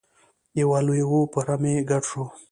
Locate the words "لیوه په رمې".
0.87-1.73